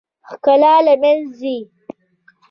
[0.29, 1.57] ښکلا له منځه ځي.